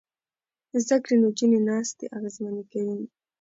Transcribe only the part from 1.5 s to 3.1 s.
ناستې اغېزمنې کوي.